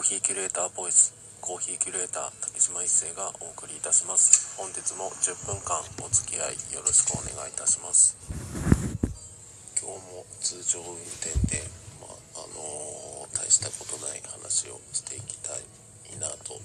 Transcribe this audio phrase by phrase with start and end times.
[0.00, 1.12] ーヒーキュレーターボイス
[1.44, 4.56] コーヒーキュレーター竹島一生がお送りいたします。
[4.56, 8.16] 本日も10分間お付き合いよろしくお願いいたします。
[9.76, 11.60] 今日も通常運転で、
[12.00, 15.60] まあ、あのー、大したことない話をしていきたい
[16.16, 16.64] なと思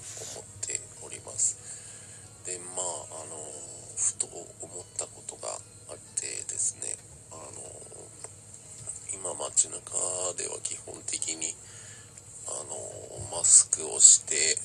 [0.64, 1.60] ております。
[2.48, 4.32] でまああのー、ふと
[4.64, 5.52] 思ったことが
[5.92, 6.88] あってですね
[7.28, 9.92] あのー、今街中
[10.40, 11.52] では基本的に
[12.68, 14.58] のマスクをして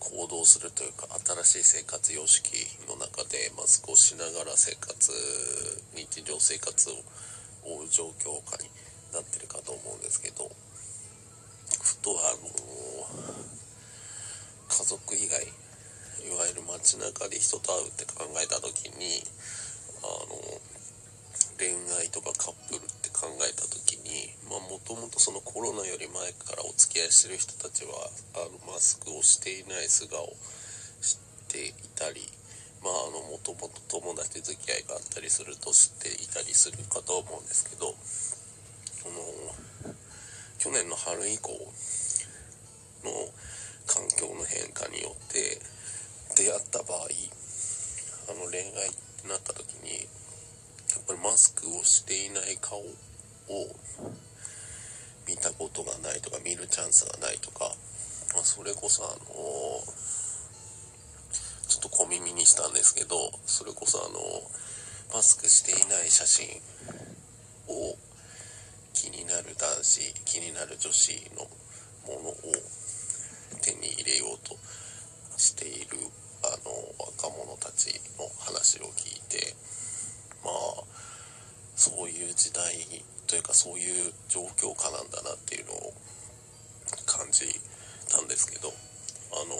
[0.00, 1.06] 行動するというか
[1.44, 2.52] 新しい生活様式
[2.88, 5.12] の中でマスクをしながら生活
[5.94, 6.92] 日常生活を
[7.64, 8.68] 追う状況下に
[9.14, 10.50] なってるかと思うんですけど
[11.80, 12.50] ふとあの
[14.68, 15.42] 家族以外
[16.26, 19.22] いわゆる街中で人と会うって考えた時に
[20.02, 20.38] あの
[21.58, 27.94] 恋愛とかカップルって考えた時にもともとそのコロナより前からお付き合いしてる人たちは
[28.34, 30.34] あのマスクをしていない素顔を
[30.98, 32.26] 知っていたり
[32.82, 39.94] まあもともと友達付き合いがあったりすると知っていたりするかと思うんですけどその
[40.58, 41.54] 去年の春以降
[43.06, 43.14] の
[43.86, 45.62] 環境の変化によって
[46.34, 48.92] 出会った場合あの恋愛っ
[49.22, 50.10] てなった時に
[50.90, 52.82] やっぱりマスクをしていない顔
[53.52, 53.68] を
[55.28, 57.70] 見たことがないとか見るチャンスがないとか、
[58.34, 59.16] まあ、それこそあの
[61.68, 64.18] ちょっと小耳にしたんですけどそれこそあの
[65.14, 66.48] マスクしていない写真
[67.68, 67.96] を
[68.92, 71.44] 気になる男子気になる女子の
[72.12, 72.34] ものを
[73.62, 74.56] 手に入れようと
[75.36, 75.98] している
[76.44, 79.54] あの若者たちの話を聞いて
[80.44, 80.84] まあ
[81.76, 82.74] そういう時代
[83.26, 85.94] というかそういう状況下なんだなっていうのを
[87.06, 87.48] 感じ
[88.10, 88.72] たんですけどあ
[89.48, 89.56] の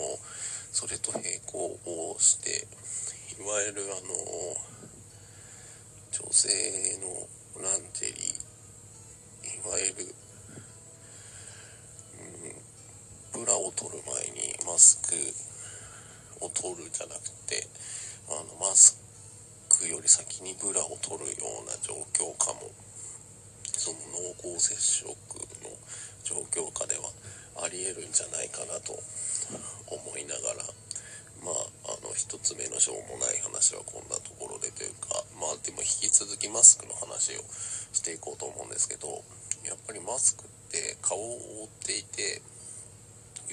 [0.71, 2.67] それと並行をして
[3.41, 4.17] いわゆるあの
[6.09, 6.49] 女性
[6.97, 10.09] のランジェリーいわゆる、
[13.35, 15.13] うん、ブラを取る前にマスク
[16.43, 17.67] を取るじゃなくて
[18.29, 18.97] あのマス
[19.69, 22.71] クより先にブラを取るような状況かも。
[23.75, 23.97] その
[24.39, 25.69] 濃厚接触の
[26.23, 27.09] 状況下では
[27.65, 28.93] ありえるんじゃないかなと
[29.91, 30.63] 思いながら
[31.43, 37.43] まああの1つ目のしょうもない話はこんなところでというかまあでも引き続きマスクの話を
[37.91, 39.21] していこうと思うんですけど
[39.63, 41.21] やっぱりマスクって顔を
[41.61, 42.41] 覆っていて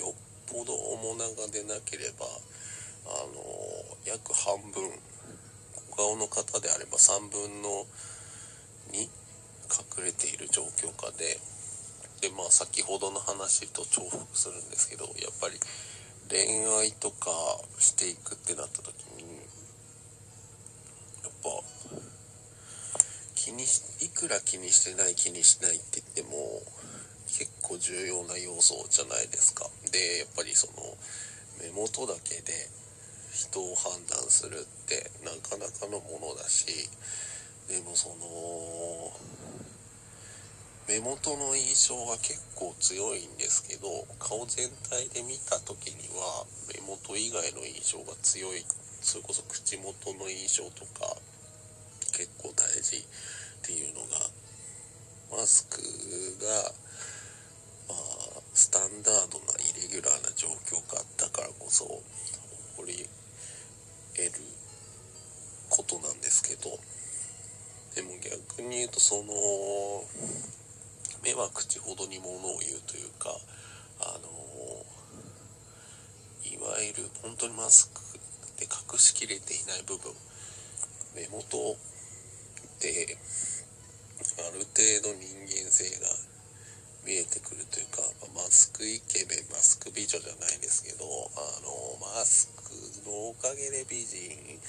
[0.01, 0.15] よっ
[0.49, 2.25] ぽど面長でなければ
[3.05, 3.45] あの
[4.07, 4.89] 約半分
[5.93, 7.85] 小顔の方であれば3分の
[8.93, 9.03] 2
[9.71, 11.39] 隠れている状況下で
[12.21, 15.61] でまあ先ほどの話と重複するんですけどやっぱり
[16.29, 17.31] 恋愛とか
[17.79, 19.37] していくってなった時に
[21.23, 21.51] やっぱ
[23.35, 26.63] 気にしいくら気にしてない気にしないって言っても
[27.29, 29.69] 結構重要な要素じゃないですか。
[29.93, 30.73] でやっぱりその
[31.61, 32.53] 目元だけで
[33.33, 36.67] 人を判断するってなかなかのものだし
[37.69, 39.13] でもその
[40.89, 43.87] 目元の印象は結構強いんですけど
[44.19, 48.65] 顔全体で見た時には目元以外の印象が強い。
[49.01, 51.17] それこそ口元の印象とか
[52.13, 53.03] 結構大事っ
[53.63, 54.29] ていうのが
[55.31, 55.83] マスク
[56.47, 56.47] が、
[57.89, 61.91] まあ、スタンダードなイレギュラーな状況下だからこそ起
[62.77, 62.95] こり
[64.15, 64.31] 得る
[65.69, 66.79] ことなんですけど
[67.97, 69.35] でも逆に言うとその
[71.25, 73.35] 目は口ほどにものを言うというか
[74.03, 74.31] あの
[76.47, 78.01] いわゆる本当にマスク
[78.61, 80.13] で隠しきれていない部分
[81.17, 81.77] 目元
[82.79, 83.19] で
[84.47, 86.09] ある程度人間性が
[87.05, 88.03] 見えてくるというか、
[88.35, 94.61] まマスクイケメンマスク美女じゃないですけどあのマスクのおかげで美人に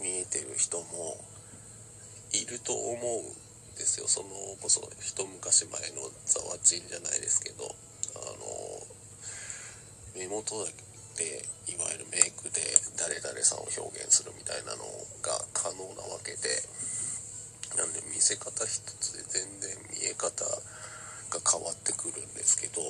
[0.00, 1.18] 見えてる人も
[2.32, 4.08] いると思うんですよ。
[4.08, 4.28] その
[4.60, 8.58] こそ一昔前のザワチンじゃないですけどあの
[10.18, 10.66] 目元
[11.16, 12.62] でいわゆるメイクで
[12.98, 14.82] 誰々さんを表現するみたいなの
[15.22, 16.62] が可能なわけで
[17.76, 22.84] なんで見せ方一つで全然見え方が変わってくるんですけど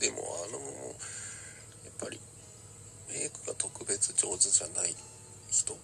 [0.00, 0.56] でもあの
[1.84, 2.16] やっぱり
[3.12, 4.96] メイクが特別上手じゃない
[5.52, 5.76] 人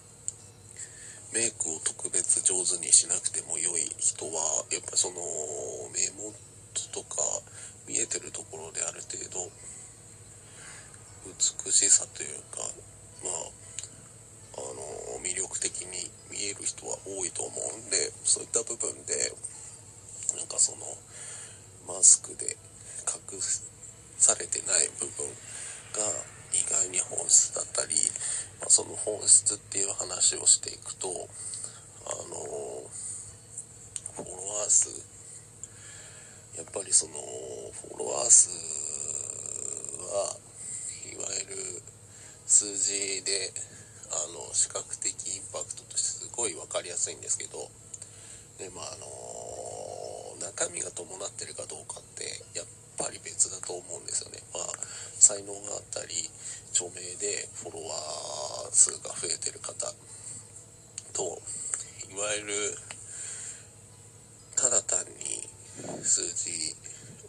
[1.37, 5.20] メイクを特別上手にしなくても良い人はやっぱその
[5.93, 6.32] 目元
[6.97, 7.20] とか
[7.85, 9.52] 見えてるところである程度
[11.29, 12.64] 美しさというか
[13.20, 13.65] まあ
[14.56, 19.32] あの魅力的に見える人は多いと思うんでそういった部分で
[20.37, 20.87] なんかその
[21.87, 22.56] マスクで
[23.06, 23.38] 隠
[24.19, 25.26] されてない部分
[25.94, 26.03] が
[26.53, 27.94] 意外に本質だったり、
[28.61, 31.09] まあ、その本質っていう話をしていくと
[32.06, 32.37] あの
[34.17, 34.31] フォロ
[34.61, 34.88] ワー数
[36.56, 38.49] やっぱりそのフォロワー数
[40.00, 40.38] は
[41.12, 41.82] いわゆる
[42.47, 43.52] 数字で
[44.26, 47.70] あの視覚的インパクトとしてすごい分かりやすいんですけど
[48.58, 49.06] でまああの
[50.43, 52.26] 中身が伴ってるかどうかって
[52.58, 52.67] やっ
[52.99, 54.43] ぱり別だと思うんですよね。
[54.50, 54.67] まあ
[55.19, 56.26] 才能があったり
[56.75, 59.87] 著名でフォロワー数が増えてる方
[61.14, 61.38] と
[62.11, 62.52] いわゆる
[64.56, 65.46] ただ単に
[66.02, 66.75] 数字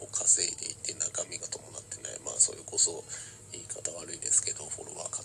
[0.00, 3.04] を稼いでいて中身が伴ってないまあそれこそ
[3.52, 5.22] 言い方悪いですけどフォロワーか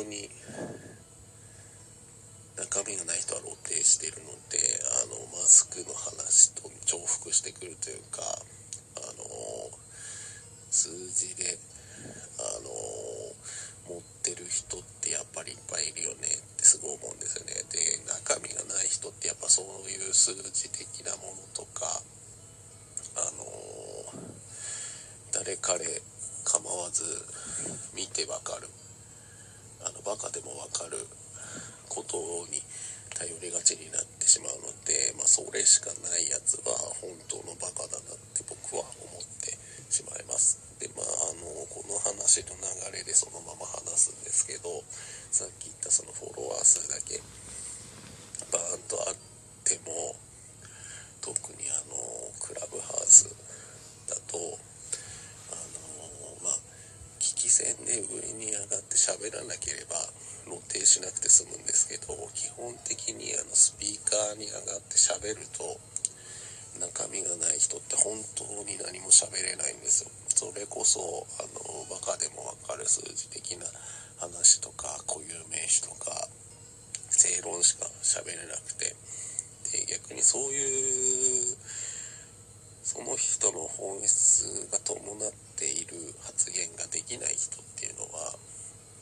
[0.00, 0.30] 当に
[2.56, 4.58] 中身がない人は露呈しているので
[5.04, 8.20] あのマスクの話と重複してくるというか
[8.96, 9.24] あの
[10.70, 11.58] 数字で
[12.38, 12.60] あ
[13.88, 17.54] の持ってる人ってやっぱりいっぱいいるよねってすごい思うんですよね。
[17.72, 21.86] で中身がない人ってやっぱそういう数字的なものとか
[23.16, 23.44] あの
[25.32, 25.84] 誰彼
[26.44, 27.04] 構わず
[27.96, 28.68] 見てわかる。
[30.00, 30.96] のバカでもわかる
[31.88, 32.16] こと
[32.48, 32.64] に
[33.12, 36.72] 頼りがちになってしまうので、まあ、それしかないやつは
[37.04, 39.52] 本当のバカだなって僕は思って
[39.92, 40.56] しまいます。
[40.80, 44.82] でまああのこの話の流れでそのまま話すんですけど
[45.30, 47.20] さっき言ったそのフォロワー数だけ
[48.48, 49.14] バーンとあっ
[49.68, 50.16] ても
[51.20, 53.28] 特にあのクラブハウス
[54.08, 54.56] だと
[57.50, 59.98] 聞き戦で上に上がって喋らなければ
[60.46, 65.74] 露呈しなくて済むんですけど基本的にあのスピーカーに上がって喋ると
[66.78, 70.10] 中身がない人って本当に何も喋れないんですよ。
[70.30, 73.66] それこそあのバカでもわかる数字的な
[74.22, 76.30] 話とか固有名詞とか
[77.10, 78.94] 正論しか喋れなくて。
[79.70, 81.39] で逆にそういう
[82.90, 85.94] その人の本質が伴っている
[86.26, 88.34] 発言ができない人っていうのは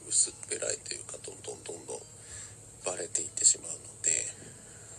[0.05, 2.05] 薄っぺらいというかどんどんどんどん
[2.85, 4.12] バレていってしまうので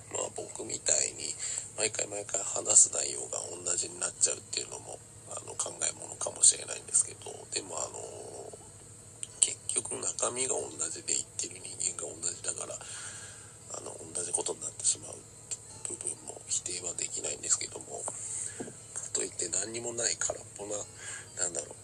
[0.09, 1.29] まあ僕みたいに
[1.77, 4.97] 毎回毎回話す内容が同じになっちゃうっていうのも
[5.29, 8.01] あの考えものかもしれないんですけどでもあの
[9.37, 9.53] 結
[9.85, 15.15] 局中身が同じで言ってる人間が同じだからあの同じことになってしまう
[15.85, 18.01] 部分も否定はできないんですけども
[19.39, 20.75] って何にもない空っぽな
[21.39, 21.75] なんだろう。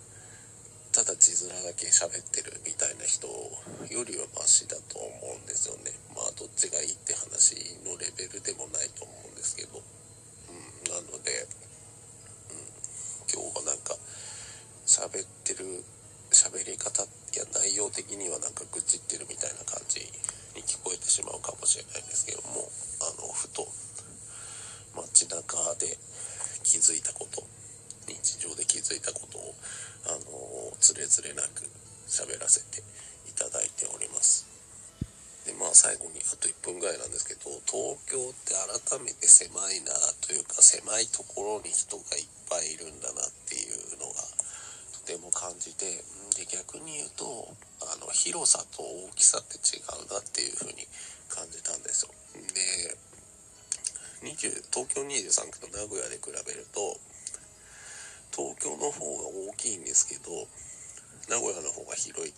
[0.92, 5.92] ただ字面だけ喋ってるみたいな人よりはマシだと思うんですよね。
[6.16, 7.56] まあどっちがいいって話
[7.88, 11.48] のレベルでもないと思うんですけど、うん、なので、
[12.51, 12.63] うん、
[13.27, 13.96] 今日はなんか
[14.88, 15.84] 喋ってる
[16.32, 17.03] 喋り方
[17.36, 20.00] や内容的にはなんか愚痴ってるみたいな感じ
[20.56, 22.68] に聞こえてしまうかもしれないんですけども
[23.03, 23.68] あのふと
[24.96, 25.91] 街中で
[26.63, 27.54] 気づいたこと。
[28.75, 29.55] 気づいたことを
[30.12, 31.63] あのつれづれなく
[32.12, 32.84] 喋らせて
[33.24, 34.44] いただいております。
[35.48, 38.51] でまあ最後にあと1分ぐらいなんですけど東京って
[38.89, 39.94] 改めて狭いな
[40.25, 44.25] というか狭いところに人がいっぱいいるんだなっていうのが
[45.05, 45.86] とても感じて
[46.36, 47.48] で逆に言うと
[47.79, 50.84] あの広さと大きさって違うなっていう風に
[51.29, 52.12] 感じたんですよ。
[52.34, 52.98] で
[54.25, 56.98] 20東京23区と名古屋で比べると
[58.36, 60.30] 東京の方が大きいんですけど
[61.32, 62.34] 名古屋の方が広い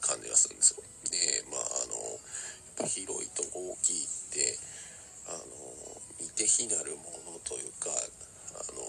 [0.00, 0.82] 感じがするんですよ。
[1.10, 4.58] でまああのやっぱ広いと大きいって
[5.26, 5.42] あの
[6.20, 8.80] 似て非なるものというかあの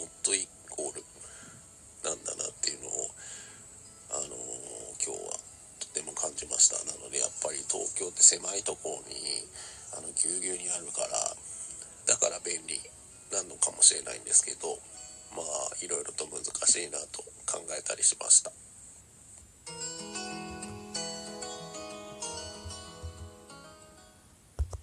[0.00, 1.04] ノットイコール
[2.02, 3.10] なんだなっていうのを
[4.10, 4.36] あの
[5.04, 5.36] 今日は
[5.78, 6.80] とても感じました。
[6.88, 9.44] なのでやっぱり東京って狭いところに
[9.98, 11.36] あのぎゅうぎゅうにあるから
[12.06, 12.80] だから便利
[13.32, 14.78] なのかもしれないんですけど
[15.36, 18.52] まあいろいろと難しいなと考えたりしました。